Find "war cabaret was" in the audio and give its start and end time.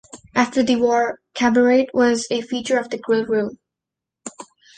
0.77-2.25